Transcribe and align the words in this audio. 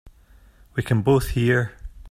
We 0.73 0.81
can 0.81 1.03
both 1.03 1.27
hear. 1.27 1.73